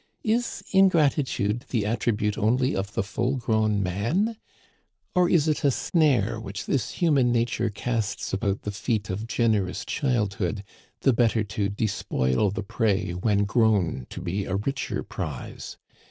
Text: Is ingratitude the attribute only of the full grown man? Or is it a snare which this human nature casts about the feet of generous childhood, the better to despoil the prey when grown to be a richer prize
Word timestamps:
Is 0.23 0.63
ingratitude 0.71 1.65
the 1.69 1.85
attribute 1.85 2.35
only 2.35 2.75
of 2.75 2.93
the 2.95 3.03
full 3.03 3.35
grown 3.35 3.83
man? 3.83 4.35
Or 5.13 5.29
is 5.29 5.47
it 5.47 5.63
a 5.63 5.69
snare 5.69 6.39
which 6.39 6.65
this 6.65 6.93
human 6.93 7.31
nature 7.31 7.69
casts 7.69 8.33
about 8.33 8.63
the 8.63 8.71
feet 8.71 9.11
of 9.11 9.27
generous 9.27 9.85
childhood, 9.85 10.63
the 11.01 11.13
better 11.13 11.43
to 11.43 11.69
despoil 11.69 12.49
the 12.49 12.63
prey 12.63 13.11
when 13.11 13.43
grown 13.45 14.07
to 14.09 14.21
be 14.21 14.45
a 14.45 14.55
richer 14.55 15.03
prize 15.03 15.77